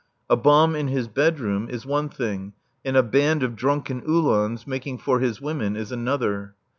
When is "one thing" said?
1.85-2.53